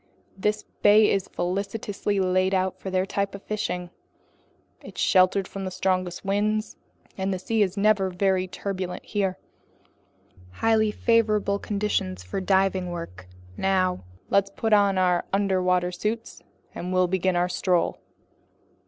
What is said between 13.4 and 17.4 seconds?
Now let's put on our underwater suits, and we'll begin